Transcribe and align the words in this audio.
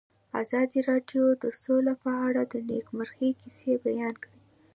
ازادي 0.41 0.79
راډیو 0.89 1.25
د 1.43 1.45
سوله 1.61 1.93
په 2.03 2.11
اړه 2.27 2.41
د 2.51 2.53
نېکمرغۍ 2.69 3.31
کیسې 3.41 3.73
بیان 3.85 4.15
کړې. 4.23 4.37